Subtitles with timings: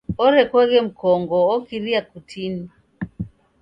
[0.23, 2.65] Orekoghe mkongo okiria kutini.